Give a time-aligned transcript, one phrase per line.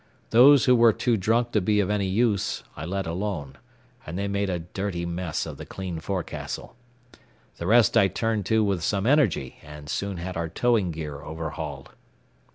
[0.31, 3.59] Those who were too drunk to be of any use I let alone,
[4.03, 6.75] and they made a dirty mess of the clean forecastle.
[7.57, 11.91] The rest I turned to with some energy and soon had our towing gear overhauled.